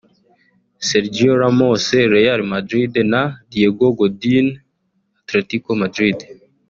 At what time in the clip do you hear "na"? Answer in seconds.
3.11-3.21